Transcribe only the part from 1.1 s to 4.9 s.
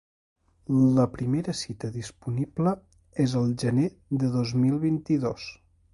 primera cita disponible és al gener de dos mil